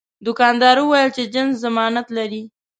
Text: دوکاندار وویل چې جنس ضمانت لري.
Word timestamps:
دوکاندار 0.25 0.77
وویل 0.81 1.09
چې 1.15 1.23
جنس 1.33 1.53
ضمانت 1.63 2.07
لري. 2.17 2.41